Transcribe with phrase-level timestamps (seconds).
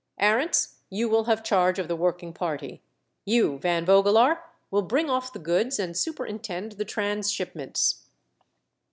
[0.19, 2.81] Arents, you will have charge of the working party—
[3.33, 3.59] you.
[3.59, 8.07] Van Vogelaar, will bring off the goods and superintend the tran shipments.